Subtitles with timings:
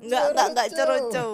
[0.00, 1.12] Enggak, enggak Coro-coro.
[1.12, 1.28] coroco.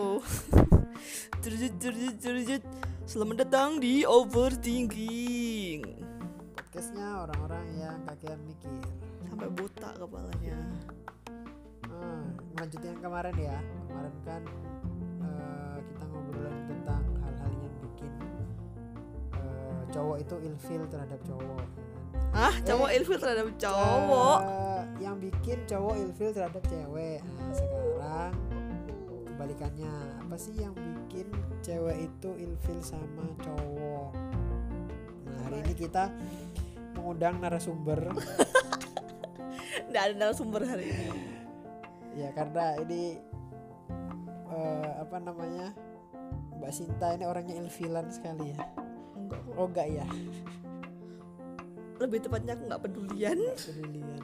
[1.38, 2.62] Curujut, curujut, curujut.
[3.06, 5.86] Selamat datang di Overthinking.
[6.58, 8.74] Podcastnya orang-orang yang kakean mikir.
[9.30, 10.58] Sampai botak kepalanya.
[11.86, 12.26] Ah,
[12.58, 13.58] melanjutin yang kemarin ya.
[13.86, 14.42] Kemarin kan
[15.22, 18.10] eh, kita ngobrolin tentang hal-hal yang bikin
[19.38, 21.62] eh, cowok itu ilfil terhadap cowok.
[22.34, 24.40] Ah, cowok Eh, ilfil terhadap cowok.
[24.42, 24.83] Eh, yang bikin
[25.74, 27.18] cowok ilfil terhadap cewek.
[27.18, 28.32] Nah, sekarang
[29.26, 29.94] kebalikannya.
[30.22, 31.26] Apa sih yang bikin
[31.66, 34.14] cewek itu ilfil sama cowok?
[35.26, 36.14] Nah, hari ini kita
[36.94, 37.98] mengundang narasumber
[39.90, 41.10] Enggak ada narasumber hari ini.
[42.14, 43.18] ya karena ini
[44.54, 45.74] eh, apa namanya
[46.54, 48.62] Mbak Sinta ini orangnya ilfilan sekali ya.
[49.18, 49.42] Enggak.
[49.58, 50.06] Oh enggak ya,
[51.98, 53.38] Lebih tepatnya aku enggak pedulian.
[53.58, 54.22] pedulian.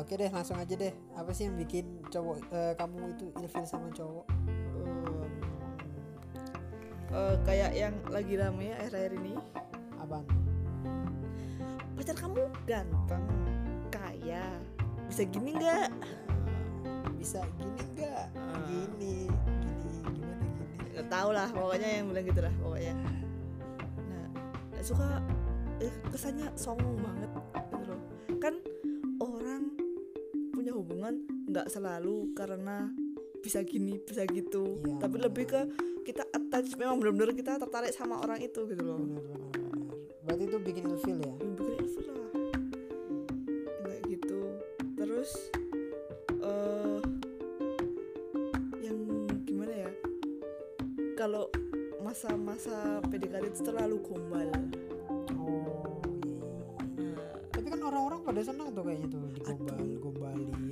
[0.00, 0.92] Oke deh langsung aja deh.
[1.12, 4.24] Apa sih yang bikin cowok eh, kamu itu ilfil sama cowok?
[4.32, 5.28] Hmm.
[7.10, 9.34] Eh, kayak yang lagi rame ya akhir-akhir ini
[9.98, 10.22] Apaan?
[11.98, 13.26] pacar kamu ganteng
[13.92, 14.46] kaya
[15.10, 15.90] bisa gini nggak
[17.20, 18.30] Bisa gini enggak?
[18.38, 18.64] Ah.
[18.64, 20.88] Gini, gini, gimana gini?
[20.96, 22.94] nggak tahu lah pokoknya yang bilang gitu lah pokoknya
[24.06, 24.26] nah
[24.70, 25.06] nggak suka
[25.82, 28.00] eh, kesannya songong banget gitu loh
[28.38, 28.54] kan
[31.00, 31.16] hubungan
[31.48, 32.92] nggak selalu karena
[33.40, 35.32] bisa gini bisa gitu Iya, tapi benar.
[35.32, 35.60] lebih ke
[36.04, 39.96] kita attach memang benar-benar kita tertarik sama orang itu gitu loh benar, benar.
[40.20, 41.32] Berarti itu bikin ilfil ya?
[41.40, 42.30] yang bikin ilfil lah
[43.80, 44.40] kayak gitu
[44.92, 45.30] terus
[46.44, 47.00] eh
[48.84, 48.98] yang
[49.48, 49.90] gimana ya
[51.16, 51.48] kalau
[52.04, 54.52] masa-masa PDKT itu terlalu gombal
[55.40, 55.96] Oh,
[56.28, 56.44] iya.
[57.48, 60.69] Tapi kan orang-orang pada senang tuh kayaknya tuh digombal, gombalin.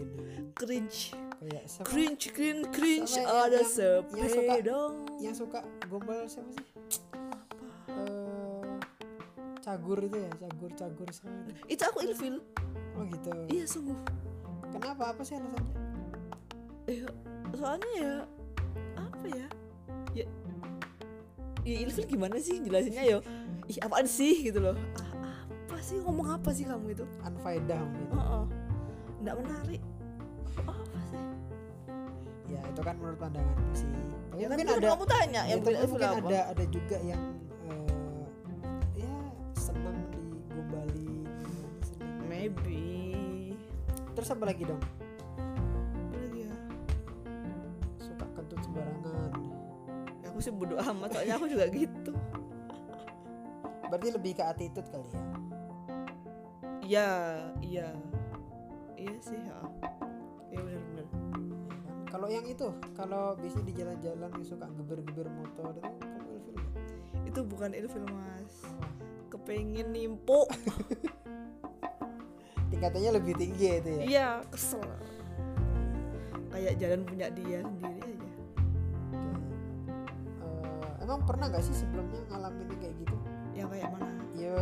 [0.58, 1.14] Cringe.
[1.38, 1.86] Kayak siapa?
[1.86, 3.12] Cringe cringe cringe.
[3.14, 3.62] ada yang-
[4.10, 4.78] yang suka- sepeda
[5.19, 6.66] yang suka gombal siapa sih?
[7.88, 8.74] Eh,
[9.60, 11.30] cagur itu ya, cagur cagur sama.
[11.64, 12.36] itu aku ilfil.
[12.92, 13.30] Oh gitu.
[13.46, 13.94] iya sungguh.
[14.69, 15.14] Kenapa?
[15.14, 15.74] Apa sih alasannya?
[16.88, 17.04] eh,
[17.52, 18.12] soalnya ya
[18.96, 19.46] apa ya?
[20.14, 20.26] Ya
[21.62, 22.58] ya ilfil gimana sih?
[22.58, 23.19] Jelasinnya yo
[23.66, 24.42] ih apaan sih?
[24.42, 24.75] Gitu loh.
[24.98, 26.00] Ah, apa sih?
[26.00, 27.04] Ngomong apa sih kamu itu?
[27.22, 28.08] Unfaedah mungkin.
[28.10, 28.44] Heeh.
[29.19, 29.82] nggak menarik.
[29.82, 29.97] Ya
[32.78, 33.90] itu kan menurut pandanganku sih.
[33.90, 36.64] Tapi ya kan mungkin itu ada kamu tanya ya, yang tapi mungkin apa ada ada
[36.70, 37.22] juga yang
[37.66, 38.26] eh,
[38.94, 39.14] ya
[39.52, 39.98] senang
[41.82, 42.22] senang.
[42.24, 42.86] maybe
[44.14, 44.82] Terus apa lagi dong?
[46.32, 46.50] ya
[47.98, 49.30] Suka kentut sembarangan.
[50.24, 52.14] aku sih bodo amat soalnya aku juga gitu
[53.88, 55.22] Berarti lebih ke attitude kali ya.
[56.80, 57.08] iya
[57.58, 57.88] iya
[58.94, 59.58] iya sih ya
[60.48, 60.82] Ya kan?
[62.08, 66.56] Kalau yang itu, kalau biasanya di jalan-jalan yang suka geber-geber motor itu kamu ilfil
[67.22, 68.54] itu bukan ilfil mas
[69.28, 70.48] kepengen nimpuk
[72.70, 74.00] Tingkatannya lebih tinggi ya itu ya.
[74.02, 74.80] iya kesel
[76.48, 78.25] kayak jalan punya dia sendiri aja Oke.
[80.40, 83.16] Eh, emang pernah gak sih sebelumnya ngalamin kayak gitu?
[83.52, 84.56] yang kayak mana Ya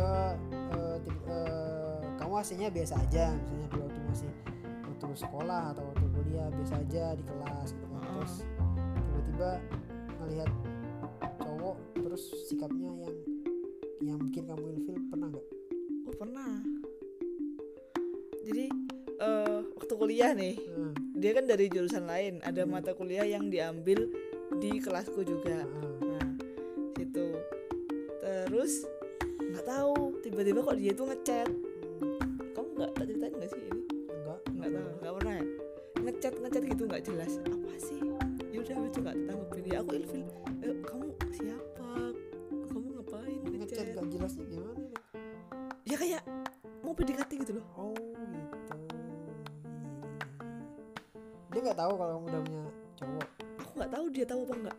[0.73, 4.29] eh, tip- eh, kamu aslinya biasa aja, misalnya dulu waktu masih
[4.83, 8.03] waktu sekolah atau waktu kuliah biasa aja di kelas gitu kan.
[8.03, 8.33] Terus
[8.99, 9.51] tiba-tiba
[10.19, 10.49] ngelihat
[11.39, 13.15] cowok terus sikapnya yang
[14.03, 15.47] yang bikin kamu ilfil pernah nggak?
[16.03, 16.51] oh pernah.
[18.43, 18.65] Jadi
[19.17, 22.43] eh waktu kuliah nih Nah, dia kan dari jurusan lain.
[22.43, 24.11] Ada mata kuliah yang diambil
[24.59, 25.63] di kelasku juga.
[25.63, 26.27] Nah, nah
[26.99, 27.39] situ.
[28.19, 28.83] Terus
[29.39, 31.66] nggak tahu tiba-tiba kok dia tuh ngechat
[37.77, 37.99] sih
[38.49, 40.25] ya udah aku nggak tanggepin ya aku ilfil
[40.65, 41.89] eh, kamu siapa
[42.73, 44.89] kamu ngapain ngechat gak jelasnya gimana nih?
[45.87, 46.23] ya kayak
[46.81, 48.75] mau PDKT gitu loh Oh gitu.
[51.53, 52.63] Dia nggak tahu kalau kamu udah punya
[52.97, 53.27] cowok.
[53.57, 54.77] aku nggak tahu dia tahu apa enggak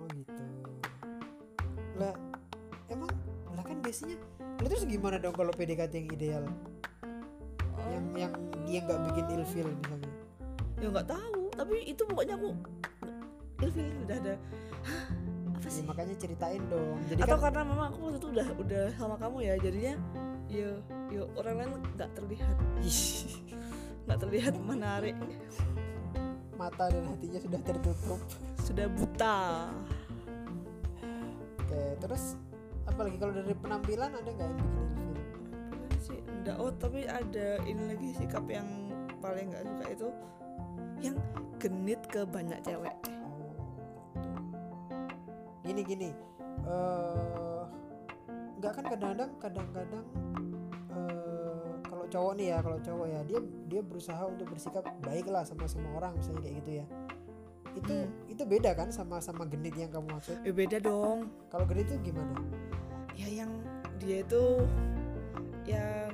[0.00, 0.44] Oh gitu.
[2.00, 2.14] Lah
[2.88, 3.10] emang
[3.52, 4.16] lah kan biasanya
[4.60, 6.44] lah terus gimana dong kalau PDKT yang ideal?
[7.90, 8.32] Yang yang
[8.64, 10.12] dia nggak bikin ilfil misalnya.
[10.80, 11.29] ya nggak tahu
[11.60, 12.56] tapi itu pokoknya aku
[13.60, 14.34] ilfil udah ada
[14.80, 15.04] "Hah,
[15.52, 16.96] apa Ya, sih makanya ceritain dong.
[17.12, 19.94] Jadi atau kan karena memang aku waktu itu udah udah sama kamu ya jadinya
[20.48, 20.70] ya
[21.12, 21.70] ya orang lain
[22.00, 22.56] nggak terlihat
[24.08, 25.16] nggak terlihat menarik
[26.56, 28.20] mata dan hatinya sudah tertutup.
[28.64, 29.68] sudah buta
[31.60, 32.34] Oke, terus
[32.88, 35.14] apalagi kalau dari penampilan ada nggak yang bikin ilfil?
[36.00, 38.66] Sih bercanda oh tapi ada ini lagi sikap yang
[39.20, 40.08] paling nggak suka itu
[41.00, 41.16] yang
[41.60, 42.96] genit ke banyak cewek.
[45.64, 46.10] Gini gini.
[46.64, 47.62] Eh
[48.60, 50.04] nggak kan kadang-kadang kadang-kadang
[50.92, 53.40] eh, kalau cowok nih ya kalau cowok ya dia
[53.72, 56.86] dia berusaha untuk bersikap baik lah sama semua orang misalnya kayak gitu ya.
[57.70, 58.12] Itu Hmm.
[58.28, 60.36] itu beda kan sama sama genit yang kamu maksud?
[60.44, 61.32] Ya beda dong.
[61.48, 62.34] Kalau genit itu gimana?
[63.16, 63.52] Ya yang
[63.96, 64.64] dia itu
[65.64, 66.12] yang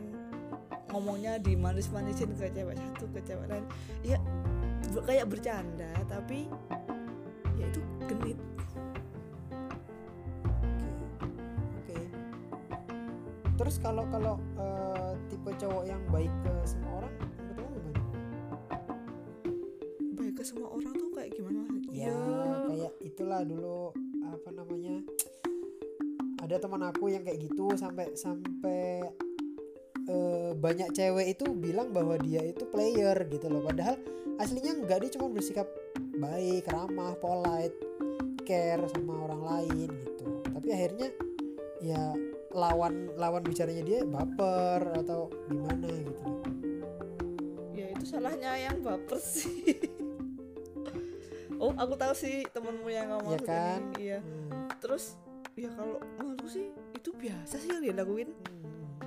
[0.90, 3.64] ngomongnya dimanis-manisin ke cewek satu ke cewek lain.
[4.06, 4.22] Ya
[5.04, 6.46] kayak bercanda tapi
[7.56, 8.38] ya itu genit
[10.56, 10.90] Oke.
[11.82, 11.98] Oke.
[13.56, 18.00] Terus kalau kalau eh, tipe cowok yang baik ke semua orang menurut kamu gimana?
[20.16, 21.60] baik ke semua orang tuh kayak gimana
[21.96, 22.12] Ya,
[22.68, 23.88] kayak itulah dulu
[24.20, 25.00] apa namanya?
[26.44, 29.00] Ada teman aku yang kayak gitu sampai sampai
[30.06, 33.62] eh, banyak cewek itu bilang bahwa dia itu player gitu loh.
[33.62, 33.98] Padahal
[34.36, 35.66] aslinya enggak dia cuma bersikap
[36.14, 37.76] baik, ramah, polite,
[38.42, 40.24] care sama orang lain gitu.
[40.48, 41.08] Tapi akhirnya
[41.78, 42.02] ya
[42.50, 46.24] lawan lawan bicaranya dia baper atau gimana gitu.
[47.70, 49.76] ya itu salahnya yang baper sih
[51.62, 53.80] oh aku tahu sih temenmu yang Iya maksud kan?
[53.92, 54.72] ini, iya Hmm.
[54.80, 55.20] terus
[55.52, 58.55] ya kalau menurutku sih itu biasa sih yang dia lakuin Hmm.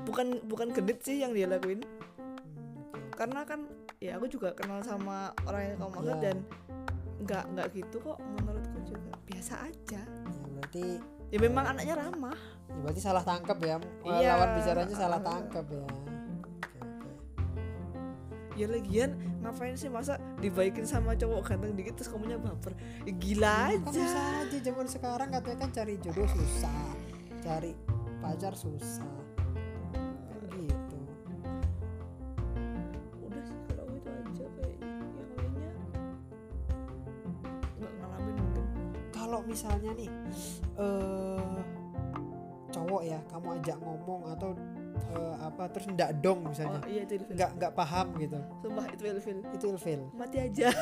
[0.09, 1.85] Bukan bukan genit sih yang dia lakuin.
[2.17, 3.69] Hmm, karena kan
[3.99, 6.23] ya aku juga kenal sama orang yang kamu maksud Ya.
[6.23, 6.37] dan
[7.19, 9.11] nggak nggak gitu kok menurutku juga.
[9.23, 10.01] Biasa aja.
[10.01, 10.85] Ya, berarti
[11.29, 12.39] ya memang anaknya ramah.
[12.65, 13.77] Ya berarti salah tangkap ya.
[14.03, 14.29] Iya.
[14.33, 15.85] Lawan bicaranya salah tangkap ya.
[18.55, 22.75] Ya lagian ngapain sih masa dibaikin sama cowok ganteng dikit terus kamunya baper?
[23.07, 24.03] Ya, gila Kan aja.
[24.03, 26.91] bisa aja zaman sekarang katanya kan cari jodoh susah,
[27.39, 27.71] cari
[28.19, 29.07] pacar susah.
[39.29, 40.09] Kalau misalnya nih
[40.75, 41.57] eh
[42.69, 44.57] cowok ya, kamu ajak ngomong atau
[45.09, 46.81] eh, apa terus ndak dong misalnya.
[46.81, 48.37] oh iya itu ilfil Nggak nggak paham gitu.
[48.59, 50.01] sumpah itu ilfil Itu ilfil.
[50.13, 50.73] mati aja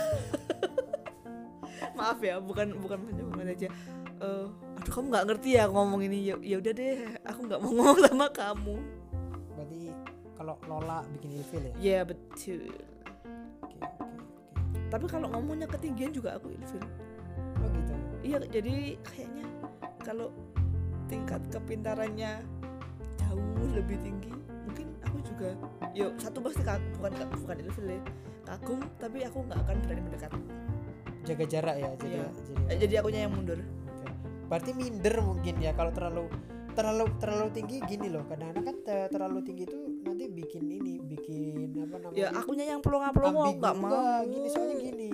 [1.98, 2.98] maaf ya bukan bukan
[3.34, 3.70] mati aja
[4.18, 4.46] Eh,
[4.80, 8.00] aduh kamu nggak ngerti ya ngomong ini ya ya udah deh aku nggak mau ngomong
[8.02, 8.76] sama kamu
[9.54, 9.80] Berarti
[10.34, 11.74] kalau Lola bikin ilfil ya.
[11.78, 12.66] ya betul
[13.62, 14.10] Oke, oke, oke.
[14.90, 16.82] tapi kalau ngomongnya ketinggian juga aku ilfil.
[18.28, 19.46] Iya jadi kayaknya
[20.04, 20.28] kalau
[21.08, 22.44] tingkat kepintarannya
[23.16, 24.36] jauh lebih tinggi
[24.68, 25.56] mungkin aku juga
[25.96, 28.02] yuk satu pasti kagum bukan bukan ilfil ya
[28.44, 30.32] kagum tapi aku nggak akan berani mendekat
[31.28, 31.92] Jaga jarak ya.
[32.00, 32.28] Jadi Iya.
[32.32, 34.08] jadi, Eh, jadi akunya yang mundur Oke.
[34.48, 36.24] Berarti minder mungkin ya kalau terlalu
[36.72, 38.24] terlalu terlalu tinggi gini loh.
[38.32, 39.76] Kadang-kadang kan te- terlalu tinggi itu
[40.08, 42.16] nanti bikin ini, bikin apa namanya?
[42.16, 43.60] ya akunya yang pelongo-pelongo ambigu.
[43.60, 45.10] nggak mau gini soalnya gini.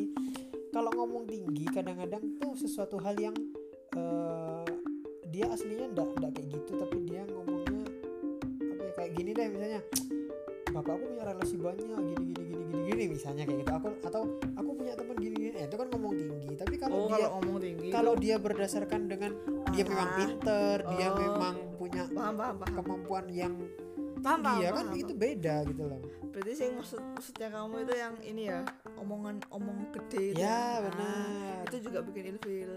[0.73, 3.35] Kalau ngomong tinggi kadang-kadang tuh sesuatu hal yang
[3.93, 4.65] eh,
[5.29, 7.85] dia aslinya ndak ndak kayak gitu tapi dia ngomongnya
[8.59, 9.81] apa ya kayak gini deh misalnya
[10.69, 14.21] bapakku punya relasi banyak gini gini gini gini gini misalnya kayak gitu aku atau
[14.51, 17.29] aku punya teman gini gini eh, itu kan ngomong tinggi tapi kalau oh dia kalau
[17.37, 19.31] ngomong tinggi kalau dia berdasarkan dengan
[19.69, 20.15] dia memang Ah.
[20.17, 21.17] pinter dia Oh.
[21.17, 23.53] memang punya paham paham paham kemampuan yang
[24.23, 25.99] paham paham, dia kan paham, itu beda gitu loh.
[26.31, 28.59] Berarti sih maksud maksudnya kamu itu yang ini ya
[28.95, 31.61] omongan omong gede itu ya Nah, benar.
[31.67, 32.73] Itu juga bikin ilfil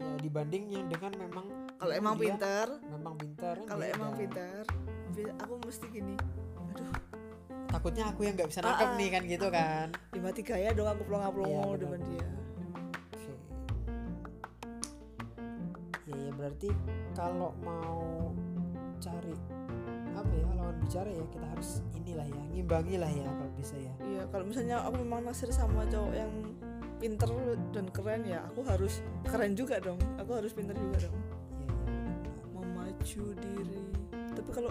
[0.00, 1.44] ya dibanding yang dengan memang
[1.76, 4.64] kalau emang pintar memang pintar kan kalau emang pintar
[5.36, 6.16] aku mesti gini.
[6.56, 6.92] Aduh.
[7.68, 8.98] Takutnya aku yang nggak bisa nangkep Ah, ah.
[8.98, 9.86] nih kan gitu kan.
[10.08, 11.76] di mati gaya dong aku pelongo Iya, benar.
[11.76, 12.28] dengan dia.
[13.12, 13.32] Oke.
[16.08, 16.68] Ya ya berarti
[17.12, 18.32] kalau mau
[18.98, 19.34] cari
[20.30, 23.92] apa ya lawan bicara ya kita harus inilah ya ngimbangi lah ya kalau bisa ya.
[23.98, 26.32] Iya kalau misalnya aku memang naksir sama cowok yang
[27.02, 27.30] pinter
[27.74, 31.16] dan keren ya aku harus keren juga dong aku harus pinter juga dong.
[31.18, 32.54] Iya iya benar-benar.
[32.54, 33.82] memacu diri.
[34.38, 34.70] Tapi kalau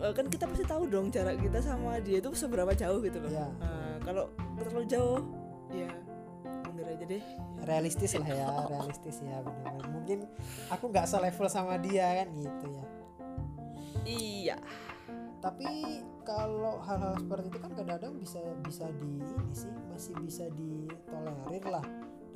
[0.00, 3.28] eh, kan kita pasti tahu dong jarak kita sama dia itu seberapa jauh gitu loh.
[3.28, 3.48] Iya.
[3.60, 4.24] Nah, kalau
[4.56, 5.20] terlalu jauh
[5.76, 5.92] ya
[6.64, 7.24] mundur aja deh.
[7.68, 9.84] Realistis lah ya realistis ya benar-benar.
[9.92, 10.18] Mungkin
[10.72, 12.99] aku nggak selevel sama dia kan gitu ya
[14.50, 14.58] iya.
[15.40, 21.64] Tapi kalau hal-hal seperti itu kan kadang-kadang bisa bisa di ini sih masih bisa ditolerir
[21.64, 21.86] lah.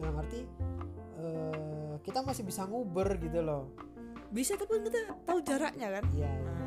[0.00, 0.40] Dalam arti
[1.20, 3.68] eh, kita masih bisa nguber gitu loh.
[4.32, 6.04] Bisa tapi kita tahu jaraknya kan?
[6.16, 6.32] Iya.
[6.32, 6.64] Nah, ya,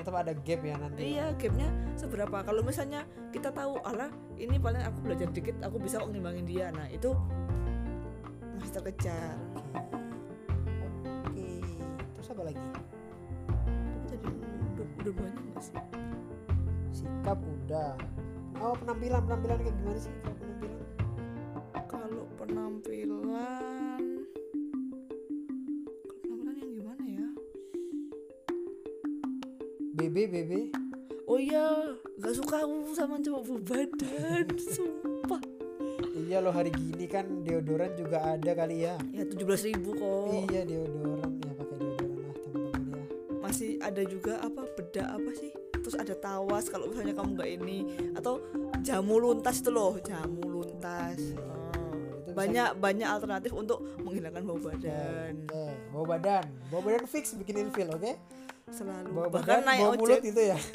[0.00, 1.02] tetap ada gap ya nanti.
[1.18, 2.36] Iya gapnya seberapa?
[2.46, 3.02] Kalau misalnya
[3.34, 6.70] kita tahu ala ini paling aku belajar dikit aku bisa kok ngimbangin dia.
[6.70, 7.10] Nah itu
[8.54, 9.34] masih terkejar.
[11.26, 11.58] Oke.
[12.14, 12.89] Terus apa lagi
[15.00, 15.76] udah, banyak gak sih?
[16.92, 17.96] Sikap udah.
[18.60, 20.84] Oh penampilan penampilan kayak gimana sih kalau penampilan?
[21.88, 23.22] Kalau penampilan
[26.04, 27.28] kalau penampilan yang gimana ya?
[29.96, 30.52] BB BB
[31.24, 35.40] oh iya gak suka aku sama cowok berbadan sumpah.
[36.20, 39.00] Iya loh hari gini kan deodoran juga ada kali ya.
[39.16, 40.52] Ya tujuh belas ribu kok.
[40.52, 41.19] Iya deodoran
[43.90, 45.50] ada juga apa beda apa sih?
[45.80, 47.78] Terus ada tawas kalau misalnya kamu nggak ini.
[48.14, 48.40] Atau
[48.86, 51.18] jamu luntas itu loh jamu luntas.
[51.36, 51.74] Oh.
[52.22, 55.34] Itu bisa- banyak banyak alternatif untuk menghilangkan bau badan.
[55.50, 56.46] Oke bawa badan.
[56.70, 58.12] Bawa badan fix bikin ilfil oke?
[58.70, 59.10] Selalu.
[59.10, 60.58] Bawa bahkan badan naik bawa mulut ojek itu ya?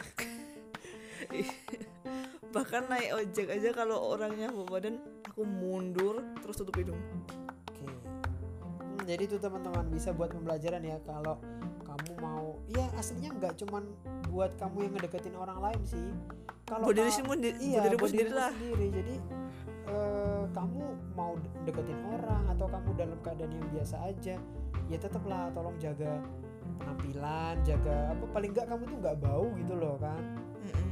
[2.56, 7.00] Bahkan naik ojek aja kalau orangnya bau badan aku mundur terus tutup hidung.
[7.84, 11.36] Hmm, jadi itu teman-teman bisa buat pembelajaran ya kalau
[11.96, 13.88] kamu mau ya aslinya nggak cuman
[14.28, 16.12] buat kamu yang ngedeketin orang lain sih.
[16.68, 18.88] Kalau buat diri ka- sendiri iya, buat dirimu sendiri lah sendiri.
[18.92, 19.16] Jadi
[19.86, 20.82] eh, kamu
[21.16, 24.36] mau de- deketin orang atau kamu dalam keadaan yang biasa aja,
[24.92, 26.20] ya tetaplah tolong jaga
[26.82, 30.22] penampilan, jaga apa paling nggak kamu tuh nggak bau gitu loh kan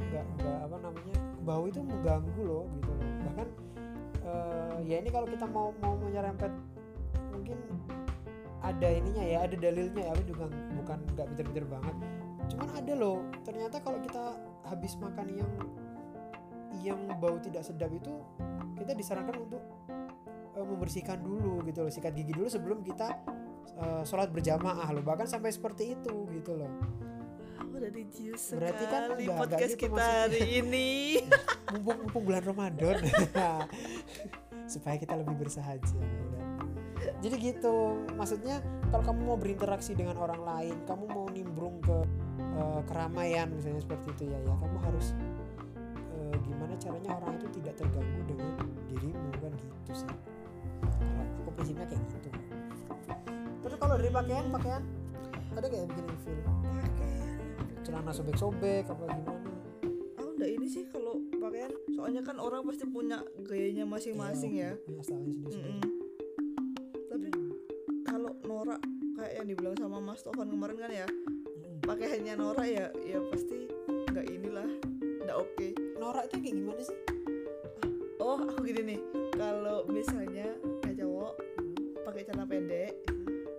[0.08, 3.48] nggak nggak apa namanya bau itu mengganggu loh gitu loh bahkan
[4.22, 6.52] eh, ya ini kalau kita mau mau menyerempet
[7.34, 7.58] mungkin
[8.64, 10.44] ada ininya ya ada dalilnya ya aku juga
[10.84, 11.96] bukan nggak pinter-pinter banget.
[12.44, 15.52] Cuman ada loh ternyata kalau kita habis makan yang
[16.78, 18.12] yang bau tidak sedap itu
[18.76, 19.62] kita disarankan untuk
[20.52, 23.08] eh, membersihkan dulu gitu loh sikat gigi dulu sebelum kita
[23.74, 26.68] eh, sholat berjamaah loh bahkan sampai seperti itu gitu loh.
[27.74, 30.20] Udah Berarti kan enggak- enggak podcast gitu kita maksudnya.
[30.22, 30.88] hari ini.
[31.74, 32.96] Mumpung mumpung bulan Ramadan.
[34.72, 35.98] Supaya kita lebih bersahaja
[37.20, 37.98] jadi gitu.
[38.16, 41.98] Maksudnya kalau kamu mau berinteraksi dengan orang lain kamu mau nimbrung ke
[42.38, 44.54] eh, keramaian misalnya seperti itu ya ya.
[44.54, 45.06] Kamu harus
[46.14, 48.50] eh, gimana caranya orang itu tidak terganggu dengan
[48.90, 50.10] dirimu kan gitu sih.
[50.84, 52.28] Kalau aku prinsipnya kayak gitu.
[53.64, 54.82] Terus kalau dari pakaian pakaian
[55.54, 56.40] ada kayak bikin feel?
[56.42, 57.38] Pakaian.
[57.86, 59.40] Celana sobek-sobek apa gimana?
[60.18, 61.70] Aku enggak ini sih kalau pakaian.
[61.94, 64.72] Soalnya kan orang pasti punya gayanya masing-masing ya.
[64.74, 65.14] Iya, oke.
[65.46, 65.93] Punya
[69.24, 71.08] kayak yang dibilang sama Mas Tovan kemarin kan ya?
[71.08, 71.80] Mm.
[71.80, 73.72] pakaiannya Nora ya ya pasti
[74.12, 74.68] nggak inilah
[75.24, 75.68] nggak oke.
[75.96, 76.98] Norak itu kayak gimana sih?
[78.20, 79.00] oh aku gini nih.
[79.32, 80.52] Kalau misalnya
[80.84, 81.32] kayak cowok
[82.04, 82.92] pakai celana pendek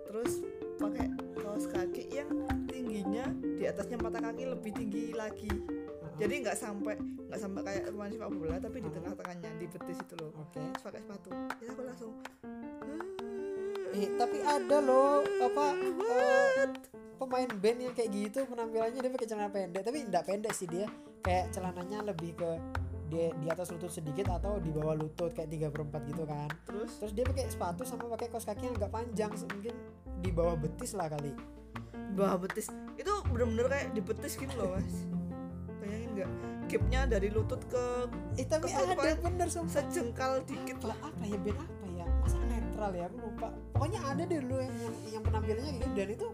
[0.06, 0.46] terus
[0.78, 2.30] pakai kaos kaki yang
[2.70, 3.26] tingginya
[3.58, 5.50] di atasnya mata kaki lebih tinggi lagi.
[6.14, 6.94] Jadi nggak sampai
[7.26, 10.30] nggak sampai kayak pemain sepak bola tapi di tengah-tengahnya di betis itu loh.
[10.46, 10.62] Oke.
[10.62, 11.30] terus pakai sepatu.
[11.58, 12.12] Itu aku langsung
[13.96, 16.68] Eh, tapi ada loh apa eh,
[17.16, 19.82] pemain band yang kayak gitu penampilannya dia pakai celana pendek.
[19.88, 20.84] Tapi enggak pendek sih dia.
[21.24, 22.50] Kayak celananya lebih ke
[23.08, 26.52] dia di atas lutut sedikit atau di bawah lutut kayak tiga perempat gitu kan.
[26.68, 26.92] Terus?
[27.00, 29.74] Terus dia pakai sepatu sama pakai kaos kaki yang agak panjang mungkin
[30.20, 31.32] di bawah betis lah kali.
[32.12, 32.68] Bawah betis.
[33.00, 35.08] Itu bener-bener kayak di betis gitu loh mas.
[35.80, 36.30] Bayangin nggak?
[36.66, 37.84] Gapnya dari lutut ke
[38.36, 39.80] eh tapi Ke ada bener sumpah.
[39.80, 41.75] sejengkal dikit lah apa ya band apa
[42.86, 43.48] netral ya aku lupa.
[43.74, 45.86] Pokoknya ada deh dulu yang yang, yang penampilannya gitu.
[45.94, 46.28] Dan itu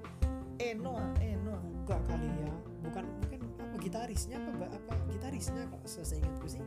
[0.61, 1.57] Eno Eno.
[1.83, 2.55] Enggak kali ya.
[2.85, 6.61] Bukan mungkin apa gitarisnya apa apa gitarisnya kok seingatku sih.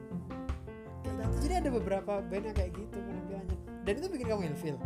[1.05, 1.37] Kayak gitu.
[1.45, 3.57] jadi ada beberapa band yang kayak gitu penampilannya.
[3.85, 4.77] Dan itu bikin kamu ilfil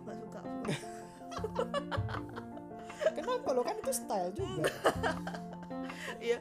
[0.00, 0.40] aku suka
[3.16, 3.62] kenapa lo?
[3.62, 4.72] Kan itu style juga.
[6.20, 6.36] Ya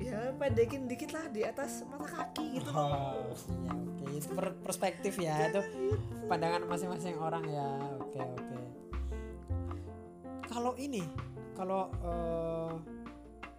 [0.00, 2.70] ya pendekin dikit lah di atas mata kaki gitu.
[2.74, 3.30] Loh Oh,
[3.62, 5.62] iya itu per- perspektif ya itu
[6.30, 7.68] pandangan masing-masing orang ya.
[8.00, 8.56] Oke oke.
[10.48, 11.02] Kalau ini
[11.54, 12.72] kalau eh,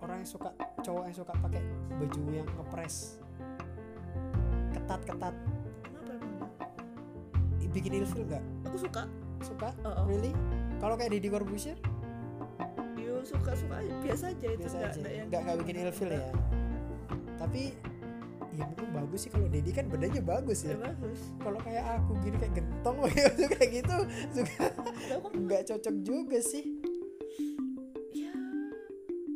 [0.04, 0.50] orang yang suka
[0.84, 1.62] cowok yang suka pakai
[1.98, 3.20] baju yang ngepres
[4.76, 5.36] ketat-ketat
[5.84, 6.66] kenapa
[7.76, 8.44] bikin ilfil nggak?
[8.72, 9.04] Aku suka.
[9.44, 9.70] Suka?
[9.84, 10.06] Oh, oh.
[10.08, 10.32] really?
[10.80, 11.76] Kalau kayak Deddy Corbuzier
[12.96, 15.00] yo suka suka biasa aja itu biasa nggak aja.
[15.00, 16.26] nggak yang nggak nggak bikin ilfil ya.
[17.36, 17.64] Tapi
[18.56, 20.74] ya mungkin bagus sih kalau Deddy kan badannya bagus ya.
[20.74, 21.20] Ya bagus.
[21.44, 22.98] Kalau kayak aku gini kayak gentong
[23.56, 23.98] kayak gitu
[24.32, 24.66] juga
[25.12, 26.66] Lah, kok nggak cocok juga sih.
[28.16, 28.36] Ya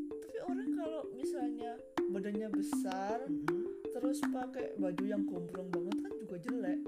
[0.09, 1.71] tapi orang kalau misalnya
[2.09, 3.91] badannya besar Mm-mm.
[3.91, 6.79] terus pakai baju yang gombrong banget kan juga jelek.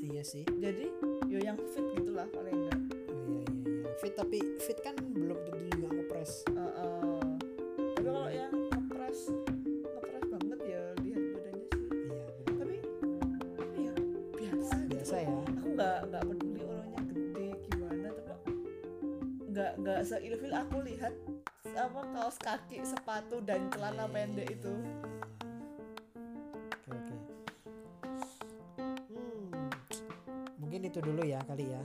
[0.00, 0.44] Iya sih.
[0.48, 0.88] Jadi
[1.28, 2.80] yo yang fit gitulah paling enggak.
[3.12, 3.44] Oh, iya iya
[3.84, 3.90] iya.
[4.00, 4.96] Fit tapi fit kan
[15.78, 18.52] nggak nggak peduli orangnya gede gimana tapi
[19.46, 21.14] nggak nggak seilfil aku lihat
[21.78, 24.74] apa kaos kaki sepatu dan celana pendek itu.
[26.90, 27.16] Oke oke.
[29.06, 29.70] Hmm,
[30.58, 31.82] mungkin itu dulu ya kali ya.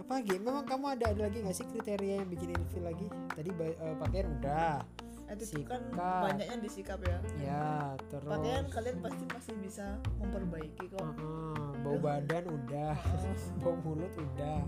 [0.00, 0.40] Apa lagi?
[0.40, 3.06] Memang kamu ada ada lagi nggak sih kriteria yang bikin ilfil lagi?
[3.36, 4.80] Tadi eh, pakaian udah.
[5.26, 7.18] Itu kan banyaknya di sikap ya.
[7.42, 8.30] Ya terus.
[8.30, 11.02] Pakaian kalian pasti masih bisa memperbaiki kok.
[11.02, 12.98] Heeh, bau badan udah
[13.62, 14.58] bau mulut udah.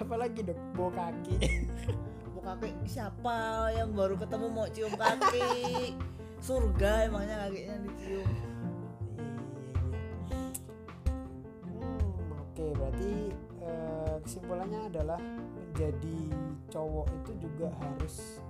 [0.00, 1.36] Apalagi dok bau kaki.
[2.32, 5.96] Mau kaki siapa yang baru ketemu mau cium kaki?
[6.40, 8.28] Surga emangnya kakinya dicium.
[11.64, 13.12] Hmm, oke berarti
[13.64, 15.20] eh, kesimpulannya adalah
[15.56, 16.18] menjadi
[16.68, 18.44] cowok itu juga harus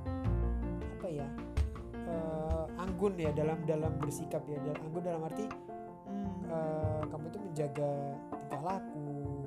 [0.98, 1.28] apa ya
[1.94, 4.58] eh, anggun ya dalam dalam bersikap ya.
[4.66, 5.46] Dalam anggun dalam arti
[6.06, 6.30] Hmm.
[6.46, 7.90] eh, kamu itu menjaga
[8.30, 9.42] tingkah laku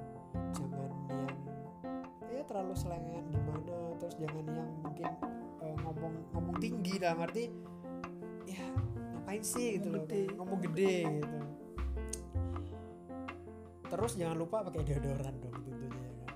[0.52, 1.38] jangan yang
[2.30, 5.08] ya terlalu selengean gimana terus jangan yang mungkin
[5.60, 7.48] eh, ngomong ngomong tinggi dalam arti
[8.46, 8.66] ya
[9.16, 10.24] ngapain sih gitu Ngomong loh gede.
[10.36, 11.38] ngomong gede gitu
[13.90, 16.36] terus jangan lupa pakai deodoran dong tentunya ya kan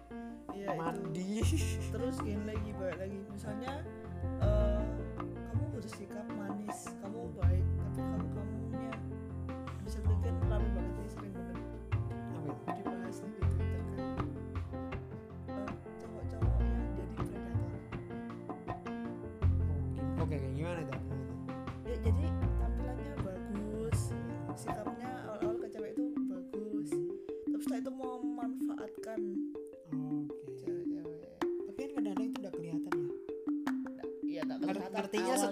[0.53, 0.79] Iya, itu.
[0.79, 1.31] mandi
[1.93, 3.73] terus gini lagi baik lagi misalnya
[4.39, 4.81] eh,
[5.51, 7.52] kamu bersikap manis kamu baik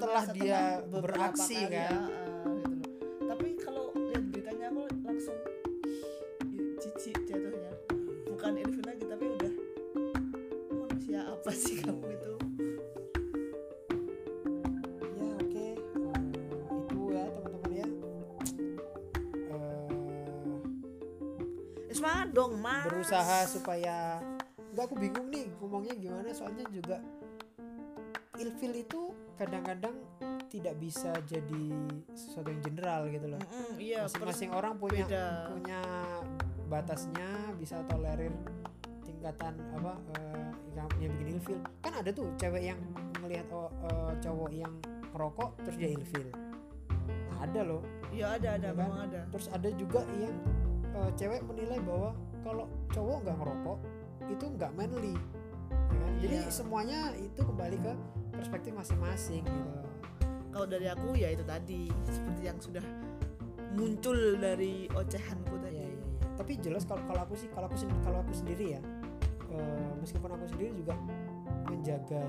[0.04, 1.72] awalnya setelah dia beraksi, kali kan?
[1.72, 2.90] ya, ah, gitu loh.
[3.24, 7.72] Tapi kalau lihat beritanya aku langsung ya, jijik jatuhnya.
[8.28, 9.54] Bukan ilfil lagi tapi udah
[10.72, 12.34] manusia apa sih kamu itu?
[15.14, 15.76] ya oke Eh,
[16.82, 17.88] itu ya teman-teman ya
[21.82, 22.84] Eh, Semangat dong, Mas.
[22.84, 24.20] berusaha supaya
[24.72, 26.98] nggak aku bingung nih ngomongnya gimana soalnya juga
[28.42, 29.02] ilfil itu
[29.36, 29.96] kadang-kadang
[30.48, 31.64] tidak bisa jadi
[32.12, 35.26] sesuatu yang general gitu loh Mm-mm, iya, masing-masing orang punya beda.
[35.50, 35.80] punya
[36.68, 38.32] batasnya bisa tolerir
[39.02, 42.80] tingkatan apa eh, yang, bikin ilfil kan ada tuh cewek yang
[43.20, 44.74] ngelihat oh, eh, cowok yang
[45.12, 46.28] merokok terus dia ilfil
[47.38, 48.86] ada loh Iya ada ada Ya kan?
[48.86, 49.22] memang ada.
[49.32, 50.36] terus ada juga yang
[50.92, 53.78] eh, cewek menilai bahwa kalau cowok nggak ngerokok
[54.28, 55.16] itu nggak manly
[55.72, 56.12] ya kan?
[56.20, 56.52] jadi Iya.
[56.52, 57.94] semuanya itu kembali ke
[58.42, 59.72] perspektif masing-masing gitu
[60.52, 62.84] Kalau dari aku ya itu tadi seperti yang sudah
[63.72, 65.80] muncul dari ocehanku tadi.
[65.80, 66.28] Iya, iya, iya.
[66.36, 68.82] tapi jelas kalau kalau aku sih kalau aku kalau aku sendiri ya
[69.48, 70.98] eh, meskipun aku sendiri juga
[71.66, 72.20] menjaga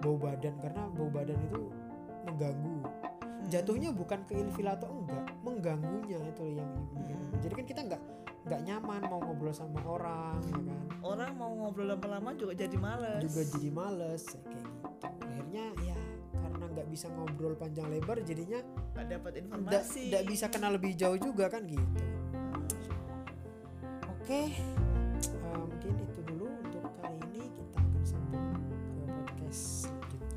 [0.00, 1.60] bau badan karena bau badan itu
[2.26, 2.78] mengganggu
[3.38, 3.46] Hmm.
[3.54, 6.66] jatuhnya bukan ke ilfil atau enggak mengganggunya itu yang.
[6.90, 7.38] Hmm.
[7.38, 8.02] jadi kan kita nggak
[8.50, 13.22] nggak nyaman mau ngobrol sama orang ya kan Orang mau ngobrol lama-lama juga jadi males.
[13.22, 14.67] juga jadi males kayak
[15.48, 15.96] akhirnya ya
[16.38, 18.60] karena nggak bisa ngobrol panjang lebar jadinya
[18.92, 20.02] nggak dapat nggak informasi.
[20.12, 21.88] nggak bisa kenal lebih jauh juga kan gitu
[24.04, 24.50] oke eh,
[25.56, 28.74] mungkin itu dulu untuk kali ini kita akan sambung ke
[29.08, 30.36] podcast selanjutnya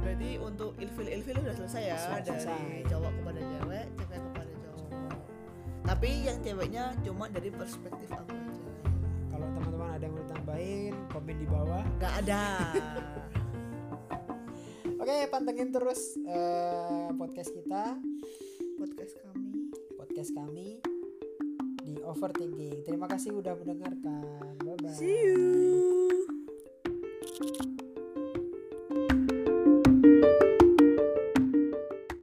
[0.00, 2.88] Berarti untuk ilfil-ilfil udah selesai ya Sudah dari selesai.
[2.88, 4.88] cowok kepada cewek, cewek kepada cowok.
[5.84, 8.64] Tapi yang ceweknya cuma dari perspektif aku aja.
[9.28, 12.42] kalau teman-teman ada yang mau tambahin komen di bawah Gak ada.
[15.06, 17.94] oke pantengin terus eh, podcast kita
[18.74, 19.70] Podcast kami.
[19.94, 20.82] podcast kami
[21.86, 25.65] di overthinking terima kasih udah mendengarkan bye bye See you.